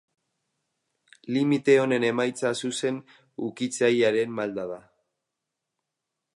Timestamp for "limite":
1.35-1.75